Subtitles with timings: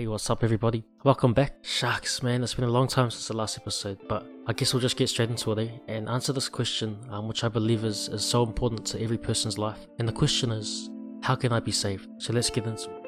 [0.00, 0.82] Hey, what's up, everybody?
[1.04, 1.56] Welcome back.
[1.60, 4.80] Sharks, man, it's been a long time since the last episode, but I guess we'll
[4.80, 5.68] just get straight into it eh?
[5.88, 9.58] and answer this question, um, which I believe is, is so important to every person's
[9.58, 9.88] life.
[9.98, 10.88] And the question is,
[11.22, 12.08] how can I be saved?
[12.16, 12.99] So let's get into it.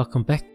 [0.00, 0.46] Welcome back.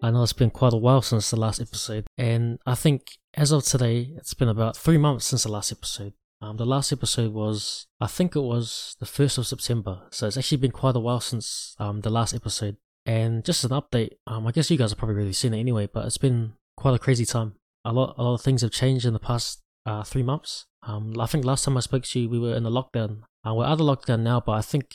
[0.00, 3.52] I know it's been quite a while since the last episode, and I think as
[3.52, 6.14] of today, it's been about three months since the last episode.
[6.40, 10.38] Um, the last episode was, I think it was the 1st of September, so it's
[10.38, 12.78] actually been quite a while since um, the last episode.
[13.04, 15.86] And just an update, um, I guess you guys have probably already seen it anyway,
[15.92, 17.56] but it's been quite a crazy time.
[17.84, 20.64] A lot, a lot of things have changed in the past uh, three months.
[20.82, 23.18] Um, I think last time I spoke to you, we were in a lockdown.
[23.46, 24.94] Uh, we're out of lockdown now, but I think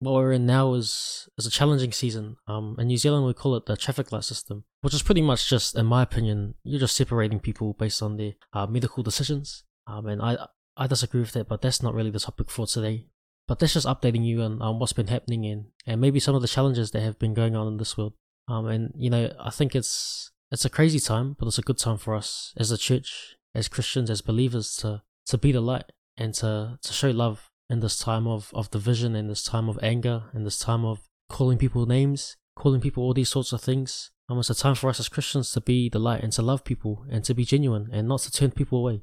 [0.00, 2.36] what we're in now is is a challenging season.
[2.46, 5.48] Um, in New Zealand, we call it the traffic light system, which is pretty much
[5.48, 9.64] just, in my opinion, you're just separating people based on their uh, medical decisions.
[9.86, 10.36] Um, and I
[10.76, 13.06] I disagree with that, but that's not really the topic for today.
[13.46, 16.42] But that's just updating you on, on what's been happening and and maybe some of
[16.42, 18.14] the challenges that have been going on in this world.
[18.48, 21.78] Um, and you know, I think it's it's a crazy time, but it's a good
[21.78, 25.92] time for us as a church, as Christians, as believers to to be the light
[26.16, 29.78] and to to show love in this time of, of division, in this time of
[29.82, 34.10] anger, in this time of calling people names, calling people all these sorts of things.
[34.28, 36.64] Um, it's a time for us as Christians to be the light and to love
[36.64, 39.02] people and to be genuine and not to turn people away.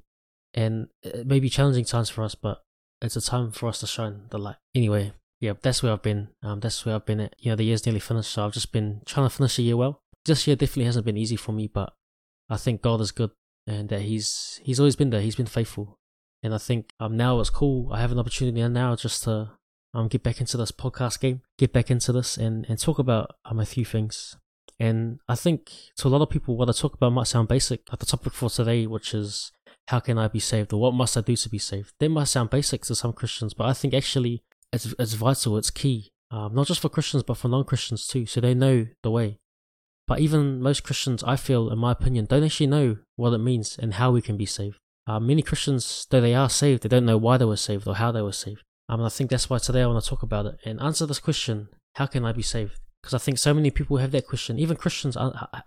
[0.54, 2.64] And it may be challenging times for us, but
[3.02, 4.58] it's a time for us to shine the light.
[4.76, 6.30] Anyway, yeah, that's where I've been.
[6.44, 7.36] Um, that's where I've been at.
[7.40, 9.78] You know, the year's nearly finished, so I've just been trying to finish the year
[9.78, 10.02] well.
[10.26, 11.94] This year definitely hasn't been easy for me, but
[12.50, 13.32] I think God is good
[13.66, 15.22] and that He's He's always been there.
[15.22, 15.98] He's been faithful,
[16.44, 17.92] and I think um now it's cool.
[17.92, 19.52] I have an opportunity now just to
[19.94, 23.36] um get back into this podcast game, get back into this, and and talk about
[23.46, 24.38] um a few things.
[24.80, 27.82] And I think to a lot of people, what I talk about might sound basic.
[27.92, 29.52] Like the topic for today, which is
[29.88, 31.94] how can I be saved, or what must I do to be saved?
[32.00, 34.42] That might sound basic to some Christians, but I think actually
[34.74, 35.58] it's it's vital.
[35.58, 38.88] It's key, um, not just for Christians but for non Christians too, so they know
[39.04, 39.38] the way.
[40.08, 43.78] But even most Christians, I feel, in my opinion, don't actually know what it means
[43.78, 44.78] and how we can be saved.
[45.08, 47.96] Uh, many Christians, though they are saved, they don't know why they were saved or
[47.96, 48.64] how they were saved.
[48.88, 51.06] Um, and I think that's why today I want to talk about it and answer
[51.06, 52.80] this question how can I be saved?
[53.02, 54.60] Because I think so many people have that question.
[54.60, 55.18] Even Christians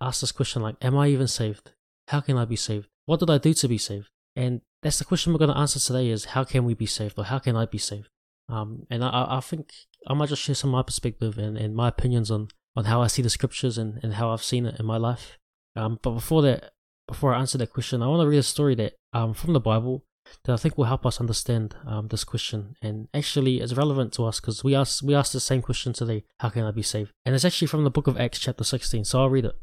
[0.00, 1.72] ask this question like, Am I even saved?
[2.08, 2.88] How can I be saved?
[3.06, 4.08] What did I do to be saved?
[4.36, 7.18] And that's the question we're going to answer today is how can we be saved
[7.18, 8.08] or how can I be saved?
[8.48, 9.72] Um, and I, I think
[10.06, 13.00] I might just share some of my perspective and, and my opinions on, on how
[13.02, 15.38] I see the scriptures and, and how I've seen it in my life.
[15.76, 16.72] Um, but before that,
[17.06, 19.60] before I answer that question, I want to read a story that um, from the
[19.60, 20.04] Bible
[20.44, 24.24] that I think will help us understand um, this question and actually is relevant to
[24.24, 27.12] us because we ask we ask the same question today: How can I be saved?
[27.24, 29.04] And it's actually from the book of Acts, chapter sixteen.
[29.04, 29.58] So I'll read it.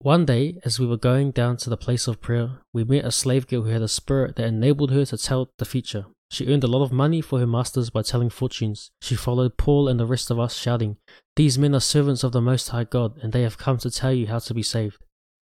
[0.00, 3.10] One day, as we were going down to the place of prayer, we met a
[3.10, 6.06] slave girl who had a spirit that enabled her to tell the future.
[6.30, 8.90] She earned a lot of money for her masters by telling fortunes.
[9.00, 10.96] She followed Paul and the rest of us, shouting,
[11.36, 14.12] These men are servants of the Most High God, and they have come to tell
[14.12, 14.98] you how to be saved.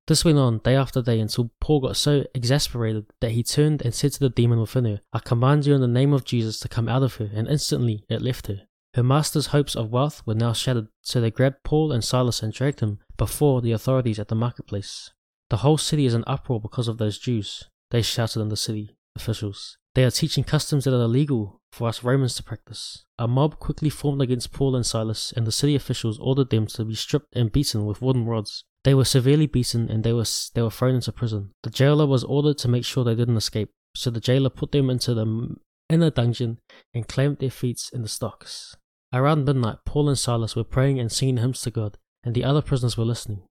[0.09, 3.93] This went on day after day until Paul got so exasperated that he turned and
[3.93, 6.67] said to the demon within her, I command you in the name of Jesus to
[6.67, 8.61] come out of her, and instantly it left her.
[8.95, 12.51] Her master's hopes of wealth were now shattered, so they grabbed Paul and Silas and
[12.51, 15.11] dragged them before the authorities at the marketplace.
[15.51, 18.97] The whole city is in uproar because of those Jews, they shouted in the city
[19.15, 19.77] officials.
[19.93, 23.05] They are teaching customs that are illegal for us Romans to practice.
[23.19, 26.83] A mob quickly formed against Paul and Silas, and the city officials ordered them to
[26.83, 28.63] be stripped and beaten with wooden rods.
[28.83, 31.51] They were severely beaten and they were, they were thrown into prison.
[31.63, 34.89] The jailer was ordered to make sure they didn't escape, so the jailer put them
[34.89, 35.55] into the
[35.89, 36.59] inner dungeon
[36.93, 38.77] and clamped their feet in the stocks.
[39.11, 42.61] Around midnight, Paul and Silas were praying and singing hymns to God, and the other
[42.61, 43.41] prisoners were listening.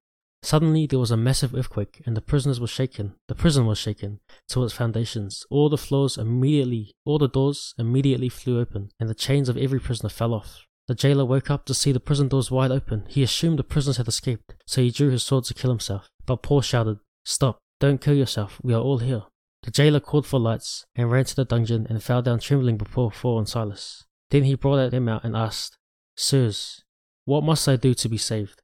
[0.42, 3.14] Suddenly there was a massive earthquake, and the prisoners were shaken.
[3.26, 5.44] The prison was shaken to its foundations.
[5.50, 9.80] All the floors immediately, all the doors immediately flew open, and the chains of every
[9.80, 10.64] prisoner fell off.
[10.88, 13.04] The jailer woke up to see the prison doors wide open.
[13.08, 16.08] He assumed the prisoners had escaped, so he drew his sword to kill himself.
[16.24, 19.24] But Paul shouted, Stop, don't kill yourself, we are all here.
[19.64, 23.10] The jailer called for lights and ran to the dungeon and fell down trembling before
[23.10, 24.04] Paul and Silas.
[24.30, 25.76] Then he brought them out and asked,
[26.16, 26.84] Sirs,
[27.26, 28.62] what must I do to be saved?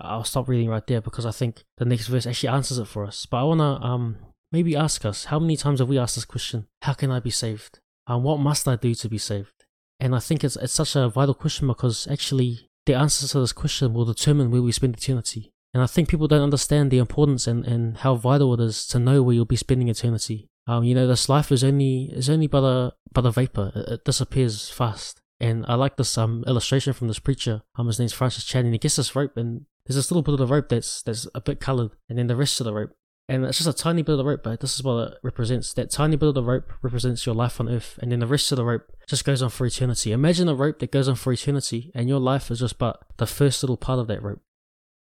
[0.00, 3.04] I'll stop reading right there because I think the next verse actually answers it for
[3.04, 3.26] us.
[3.26, 4.16] But I want to um,
[4.52, 6.68] maybe ask us how many times have we asked this question?
[6.82, 7.80] How can I be saved?
[8.06, 9.59] And what must I do to be saved?
[10.00, 13.52] And I think it's, it's such a vital question because actually the answers to this
[13.52, 15.52] question will determine where we spend eternity.
[15.72, 18.98] And I think people don't understand the importance and, and how vital it is to
[18.98, 20.48] know where you'll be spending eternity.
[20.66, 23.72] Um, you know, this life is only is only but a but a vapor.
[23.74, 25.20] It, it disappears fast.
[25.38, 27.62] And I like this um illustration from this preacher.
[27.76, 30.32] Um, his name's Francis Chan, and he gets this rope, and there's this little bit
[30.32, 32.90] of the rope that's that's a bit coloured, and then the rest of the rope.
[33.30, 35.72] And it's just a tiny bit of the rope, but this is what it represents.
[35.74, 38.50] That tiny bit of the rope represents your life on earth, and then the rest
[38.50, 40.10] of the rope just goes on for eternity.
[40.10, 43.28] Imagine a rope that goes on for eternity, and your life is just but the
[43.28, 44.40] first little part of that rope.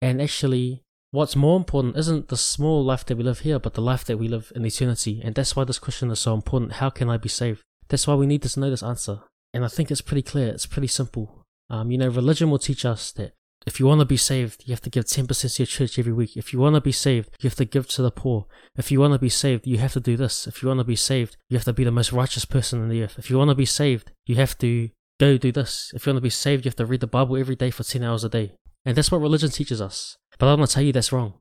[0.02, 3.80] And actually, what's more important isn't the small life that we live here, but the
[3.80, 5.22] life that we live in eternity.
[5.25, 6.72] And that's why this question is so important.
[6.72, 7.62] How can I be saved?
[7.88, 9.20] That's why we need to know this answer.
[9.54, 11.46] And I think it's pretty clear, it's pretty simple.
[11.70, 13.32] Um, you know, religion will teach us that
[13.66, 16.12] if you want to be saved, you have to give 10% to your church every
[16.12, 16.37] week.
[16.37, 18.46] If you want to be saved, you have to give to the poor.
[18.76, 20.46] If you want to be saved, you have to do this.
[20.46, 22.88] If you want to be saved, you have to be the most righteous person on
[22.88, 23.19] the earth.
[23.19, 24.90] If you want to be saved, you have to
[25.20, 25.93] go do this.
[25.94, 27.82] If you want to be saved, you have to read the Bible every day for
[27.82, 28.55] 10 hours a day.
[28.84, 30.16] And that's what religion teaches us.
[30.38, 31.34] But I'm going to tell you that's wrong.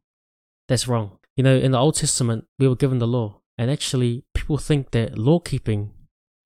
[0.68, 1.20] That's wrong.
[1.36, 3.42] You know, in the Old Testament, we were given the law.
[3.58, 5.92] And actually, people think that law keeping,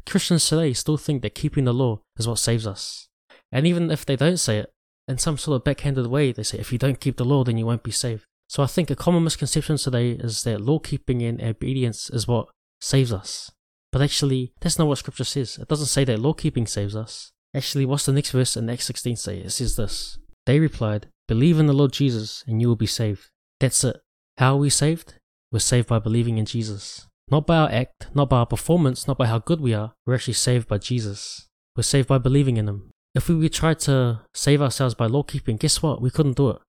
[0.05, 3.07] Christians today still think that keeping the law is what saves us.
[3.51, 4.71] And even if they don't say it,
[5.11, 7.57] in some sort of backhanded way, they say if you don't keep the law, then
[7.57, 8.25] you won't be saved.
[8.47, 12.49] So I think a common misconception today is that law keeping and obedience is what
[12.81, 13.51] saves us.
[13.91, 15.57] But actually, that's not what scripture says.
[15.57, 17.31] It doesn't say that law keeping saves us.
[17.53, 19.37] Actually, what's the next verse in Acts 16 say?
[19.39, 23.29] It says this They replied, Believe in the Lord Jesus and you will be saved.
[23.59, 23.97] That's it.
[24.37, 25.15] How are we saved?
[25.51, 27.07] We're saved by believing in Jesus.
[27.29, 29.93] Not by our act, not by our performance, not by how good we are.
[30.05, 31.47] We're actually saved by Jesus.
[31.75, 32.91] We're saved by believing in Him.
[33.13, 36.01] If we tried to save ourselves by law keeping, guess what?
[36.01, 36.59] We couldn't do it.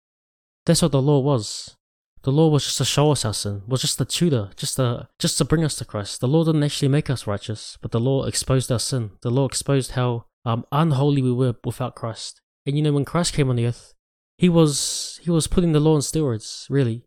[0.66, 1.76] That's what the law was.
[2.22, 5.08] The law was just to show us our sin, was just a tutor, just to
[5.18, 6.20] just to bring us to Christ.
[6.20, 9.10] The law didn't actually make us righteous, but the law exposed our sin.
[9.22, 12.40] The law exposed how um, unholy we were without Christ.
[12.64, 13.94] And you know, when Christ came on the earth,
[14.38, 17.04] he was he was putting the law on steroids, really.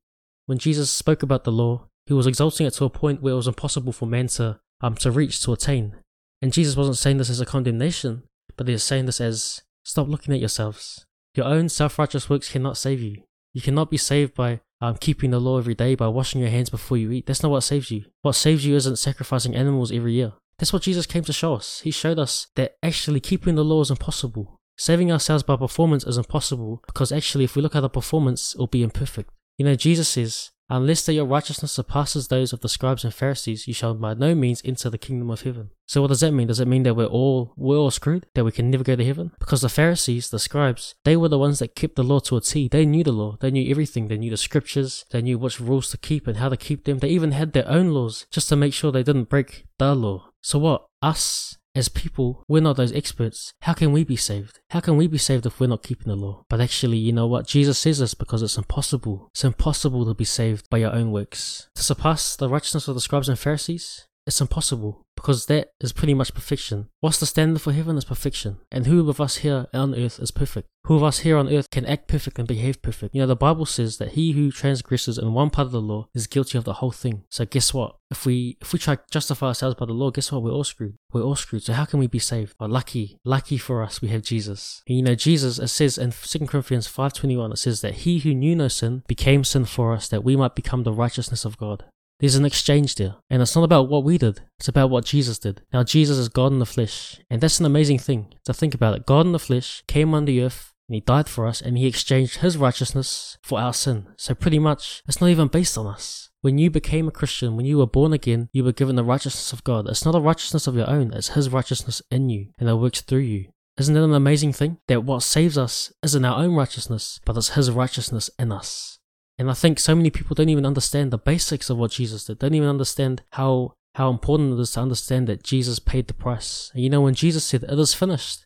[0.47, 3.37] When Jesus spoke about the law, he was exalting it to a point where it
[3.37, 5.95] was impossible for man to um to reach, to attain.
[6.41, 8.23] And Jesus wasn't saying this as a condemnation
[8.55, 11.05] but they're saying this as stop looking at yourselves.
[11.35, 13.23] Your own self righteous works cannot save you.
[13.53, 16.69] You cannot be saved by um, keeping the law every day, by washing your hands
[16.69, 17.25] before you eat.
[17.25, 18.05] That's not what saves you.
[18.21, 20.33] What saves you isn't sacrificing animals every year.
[20.57, 21.81] That's what Jesus came to show us.
[21.81, 24.57] He showed us that actually keeping the law is impossible.
[24.77, 28.67] Saving ourselves by performance is impossible because actually, if we look at the performance, it'll
[28.67, 29.29] be imperfect.
[29.57, 33.67] You know, Jesus says, Unless that your righteousness surpasses those of the scribes and Pharisees,
[33.67, 35.69] you shall by no means enter the kingdom of heaven.
[35.85, 36.47] So what does that mean?
[36.47, 38.25] Does it mean that we're all we're all screwed?
[38.33, 39.31] That we can never go to heaven?
[39.39, 42.41] Because the Pharisees, the scribes, they were the ones that kept the law to a
[42.41, 42.67] T.
[42.67, 43.37] They knew the law.
[43.39, 44.07] They knew everything.
[44.07, 45.05] They knew the scriptures.
[45.11, 46.97] They knew which rules to keep and how to keep them.
[46.97, 50.29] They even had their own laws just to make sure they didn't break the law.
[50.41, 50.87] So what?
[51.01, 53.53] Us as people, we're not those experts.
[53.61, 54.59] How can we be saved?
[54.69, 56.45] How can we be saved if we're not keeping the law?
[56.49, 57.47] But actually, you know what?
[57.47, 59.29] Jesus says this because it's impossible.
[59.33, 61.67] It's impossible to be saved by your own works.
[61.75, 66.13] To surpass the righteousness of the scribes and Pharisees, it's impossible because that is pretty
[66.13, 66.87] much perfection.
[66.99, 68.57] What's the standard for heaven is perfection.
[68.71, 70.67] And who of us here on earth is perfect?
[70.85, 73.15] Who of us here on earth can act perfect and behave perfect?
[73.15, 76.07] You know, the Bible says that he who transgresses in one part of the law
[76.13, 77.23] is guilty of the whole thing.
[77.29, 77.95] So guess what?
[78.11, 80.43] If we if we try to justify ourselves by the law, guess what?
[80.43, 80.95] We're all screwed.
[81.11, 81.63] We're all screwed.
[81.63, 82.55] So how can we be saved?
[82.59, 84.83] Well, lucky, lucky for us, we have Jesus.
[84.87, 88.35] And you know, Jesus, it says in 2 Corinthians 5.21, it says that he who
[88.35, 91.85] knew no sin became sin for us that we might become the righteousness of God.
[92.19, 93.15] There's an exchange there.
[93.29, 95.61] And it's not about what we did, it's about what Jesus did.
[95.73, 97.19] Now, Jesus is God in the flesh.
[97.29, 99.05] And that's an amazing thing to think about it.
[99.05, 101.87] God in the flesh came on the earth and he died for us and he
[101.87, 104.07] exchanged his righteousness for our sin.
[104.17, 106.29] So, pretty much, it's not even based on us.
[106.41, 109.51] When you became a Christian, when you were born again, you were given the righteousness
[109.51, 109.87] of God.
[109.87, 113.01] It's not a righteousness of your own, it's his righteousness in you and it works
[113.01, 113.47] through you.
[113.77, 114.77] Isn't it an amazing thing?
[114.87, 118.99] That what saves us isn't our own righteousness, but it's his righteousness in us.
[119.37, 122.39] And I think so many people don't even understand the basics of what Jesus did.
[122.39, 126.69] Don't even understand how how important it is to understand that Jesus paid the price.
[126.73, 128.45] And you know, when Jesus said, It is finished,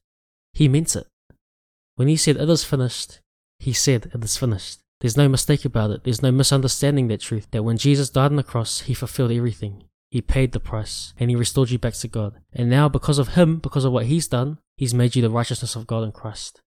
[0.54, 1.08] he meant it.
[1.96, 3.20] When he said, It is finished,
[3.60, 4.80] he said, It is finished.
[5.02, 6.04] There's no mistake about it.
[6.04, 7.48] There's no misunderstanding that truth.
[7.52, 9.86] That when Jesus died on the cross, he fulfilled everything.
[10.12, 12.36] He paid the price and he restored you back to God.
[12.54, 15.76] And now, because of him, because of what he's done, he's made you the righteousness
[15.76, 16.62] of God in Christ.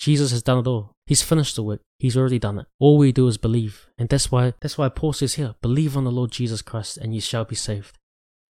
[0.00, 0.94] Jesus has done it all.
[1.06, 1.82] He's finished the work.
[1.98, 2.66] He's already done it.
[2.78, 3.88] All we do is believe.
[3.98, 7.14] And that's why that's why Paul says here, believe on the Lord Jesus Christ and
[7.14, 7.98] you shall be saved.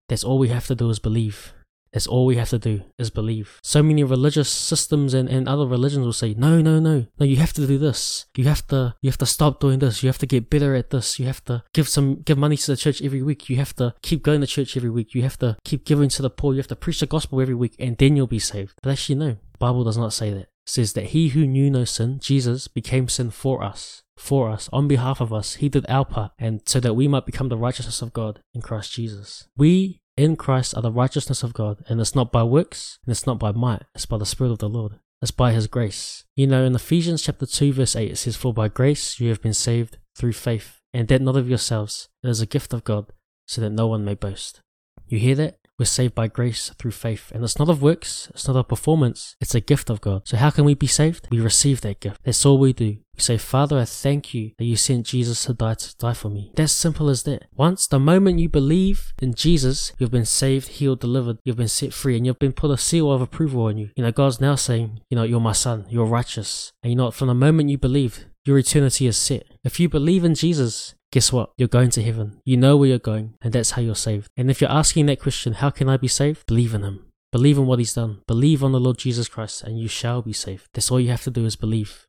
[0.10, 1.54] That's all we have to do is believe.
[1.94, 3.60] That's all we have to do is believe.
[3.64, 7.38] So many religious systems and, and other religions will say, no, no, no, no, you
[7.38, 8.26] have to do this.
[8.36, 10.04] You have to you have to stop doing this.
[10.04, 11.18] You have to get better at this.
[11.18, 13.50] You have to give some give money to the church every week.
[13.50, 15.16] You have to keep going to church every week.
[15.16, 16.54] You have to keep giving to the poor.
[16.54, 18.74] You have to preach the gospel every week and then you'll be saved.
[18.84, 19.38] But actually no.
[19.60, 23.32] Bible does not say that says that he who knew no sin, Jesus, became sin
[23.32, 25.56] for us, for us, on behalf of us.
[25.56, 28.62] He did our part, and so that we might become the righteousness of God in
[28.62, 29.48] Christ Jesus.
[29.56, 33.26] We in Christ are the righteousness of God, and it's not by works, and it's
[33.26, 35.00] not by might, it's by the Spirit of the Lord.
[35.22, 36.26] It's by His grace.
[36.36, 39.42] You know, in Ephesians chapter 2, verse 8, it says, For by grace you have
[39.42, 43.14] been saved through faith, and that not of yourselves, it is a gift of God,
[43.48, 44.62] so that no one may boast.
[45.08, 45.58] You hear that?
[45.80, 47.32] We're saved by grace through faith.
[47.34, 50.28] And it's not of works, it's not of performance, it's a gift of God.
[50.28, 51.28] So how can we be saved?
[51.30, 52.20] We receive that gift.
[52.24, 52.98] That's all we do.
[53.16, 56.30] We say, Father, I thank you that you sent Jesus to die to die for
[56.30, 56.52] me.
[56.56, 57.46] That's simple as that.
[57.56, 61.94] Once the moment you believe in Jesus, you've been saved, healed, delivered, you've been set
[61.94, 63.90] free, and you've been put a seal of approval on you.
[63.96, 66.72] You know, God's now saying, you know, you're my son, you're righteous.
[66.84, 69.44] And you know, from the moment you believe, your eternity is set.
[69.64, 71.52] If you believe in Jesus, guess what?
[71.58, 72.42] You're going to heaven.
[72.46, 74.30] You know where you're going, and that's how you're saved.
[74.38, 76.46] And if you're asking that question, how can I be saved?
[76.46, 77.06] Believe in Him.
[77.32, 78.22] Believe in what He's done.
[78.28, 80.68] Believe on the Lord Jesus Christ, and you shall be saved.
[80.74, 82.08] That's all you have to do is believe.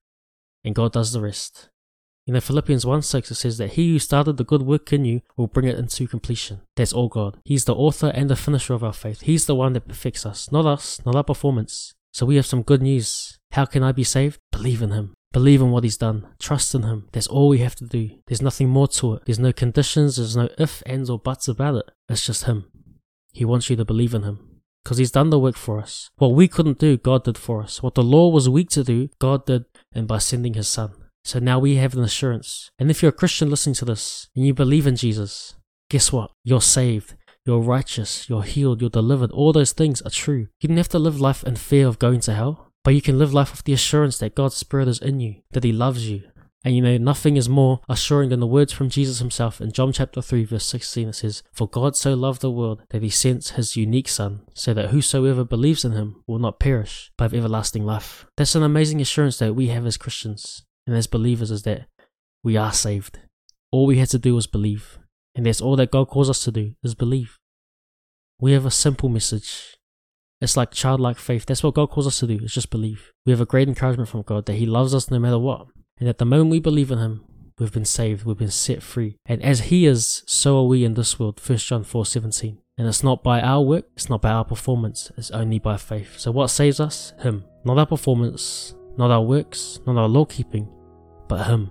[0.65, 1.69] And God does the rest.
[2.27, 5.07] You know, Philippians 1 6, it says that he who started the good work in
[5.07, 6.61] you will bring it into completion.
[6.77, 7.39] That's all God.
[7.45, 9.23] He's the author and the finisher of our faith.
[9.23, 11.95] He's the one that perfects us, not us, not our performance.
[12.13, 13.39] So we have some good news.
[13.53, 14.39] How can I be saved?
[14.53, 15.15] Believe in Him.
[15.33, 16.27] Believe in what he's done.
[16.39, 17.09] Trust in him.
[17.13, 18.11] That's all we have to do.
[18.27, 19.23] There's nothing more to it.
[19.27, 20.17] There's no conditions.
[20.17, 21.91] There's no if, ands, or buts about it.
[22.09, 22.65] It's just him.
[23.33, 24.61] He wants you to believe in him.
[24.83, 26.09] Because he's done the work for us.
[26.17, 27.83] What we couldn't do, God did for us.
[27.83, 30.93] What the law was weak to do, God did, and by sending his son.
[31.25, 32.71] So now we have an assurance.
[32.79, 35.57] And if you're a Christian listening to this, and you believe in Jesus,
[35.91, 36.31] guess what?
[36.43, 37.17] You're saved.
[37.45, 38.31] You're righteous.
[38.31, 38.81] You're healed.
[38.81, 39.31] You're delivered.
[39.33, 40.49] All those things are true.
[40.61, 42.68] You don't have to live life in fear of going to hell.
[42.89, 45.63] But you can live life with the assurance that God's Spirit is in you, that
[45.63, 46.23] He loves you.
[46.65, 49.93] And you know, nothing is more assuring than the words from Jesus himself in John
[49.93, 51.11] chapter 3, verse 16.
[51.11, 54.73] It says, For God so loved the world that he sent his unique Son, so
[54.73, 58.25] that whosoever believes in him will not perish, but have everlasting life.
[58.39, 61.89] That's an amazing assurance that we have as Christians and as believers is that
[62.43, 63.19] we are saved.
[63.71, 64.99] All we had to do was believe.
[65.35, 67.39] And that's all that God calls us to do, is believe.
[68.41, 69.78] We have a simple message
[70.41, 71.47] it's like childlike faith.
[71.47, 73.13] That's what God calls us to do, It's just believe.
[73.27, 75.67] We have a great encouragement from God that He loves us no matter what.
[75.99, 77.25] And at the moment we believe in Him,
[77.59, 79.17] we've been saved, we've been set free.
[79.27, 81.41] And as He is, so are we in this world.
[81.45, 82.59] 1 John 4 17.
[82.77, 86.19] And it's not by our work, it's not by our performance, it's only by faith.
[86.19, 87.13] So what saves us?
[87.19, 87.45] Him.
[87.65, 90.69] Not our performance, not our works, not our law keeping,
[91.27, 91.71] but Him.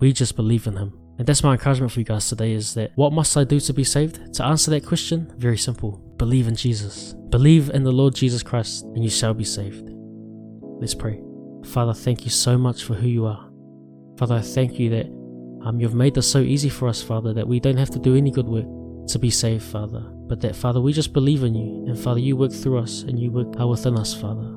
[0.00, 0.98] We just believe in Him.
[1.18, 3.72] And that's my encouragement for you guys today is that what must I do to
[3.72, 4.34] be saved?
[4.34, 6.02] To answer that question, very simple.
[6.22, 7.14] Believe in Jesus.
[7.30, 9.90] Believe in the Lord Jesus Christ and you shall be saved.
[10.80, 11.20] Let's pray.
[11.64, 13.50] Father, thank you so much for who you are.
[14.16, 15.06] Father, I thank you that
[15.66, 18.14] um, you've made this so easy for us, Father, that we don't have to do
[18.14, 18.66] any good work
[19.08, 19.98] to be saved, Father.
[20.28, 21.86] But that, Father, we just believe in you.
[21.88, 24.54] And Father, you work through us and you work within us, Father.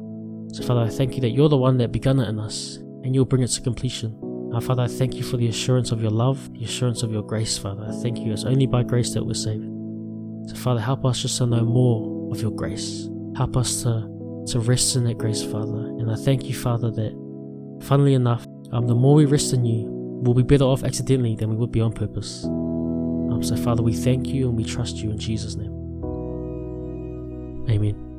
[0.53, 3.15] So, Father, I thank you that you're the one that begun it in us and
[3.15, 4.15] you'll bring it to completion.
[4.53, 7.23] Our Father, I thank you for the assurance of your love, the assurance of your
[7.23, 7.87] grace, Father.
[7.89, 8.33] I thank you.
[8.33, 9.74] It's only by grace that we're saved.
[10.47, 13.07] So, Father, help us just to know more of your grace.
[13.35, 15.87] Help us to, to rest in that grace, Father.
[15.99, 19.85] And I thank you, Father, that, funnily enough, um, the more we rest in you,
[20.23, 22.45] we'll be better off accidentally than we would be on purpose.
[22.45, 25.73] Um, so, Father, we thank you and we trust you in Jesus' name.
[27.69, 28.14] Amen.